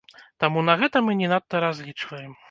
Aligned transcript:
Таму 0.43 0.61
на 0.69 0.73
гэта 0.83 0.97
мы 1.09 1.17
не 1.19 1.27
надта 1.33 1.61
разлічваем. 1.65 2.33